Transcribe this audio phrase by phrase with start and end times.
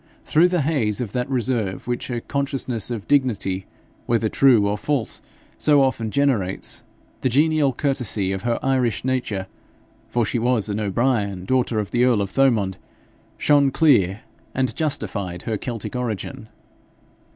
[0.25, 3.67] Through the haze of that reserve which a consciousness of dignity,
[4.07, 5.21] whether true or false,
[5.59, 6.81] so often generates,
[7.21, 9.45] the genial courtesy of her Irish nature,
[10.07, 12.79] for she was an O'Brien, daughter of the earl of Thomond,
[13.37, 14.21] shone clear,
[14.55, 16.49] and justified her Celtic origin.